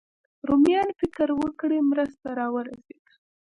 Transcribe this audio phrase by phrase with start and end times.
[0.47, 3.11] رومیان فکر وکړي مرسته راورسېده.